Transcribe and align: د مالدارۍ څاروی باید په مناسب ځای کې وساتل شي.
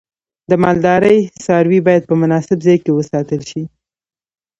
د 0.49 0.51
مالدارۍ 0.63 1.19
څاروی 1.43 1.79
باید 1.87 2.03
په 2.09 2.15
مناسب 2.21 2.57
ځای 2.65 2.77
کې 2.83 2.91
وساتل 2.93 3.41
شي. 3.49 3.63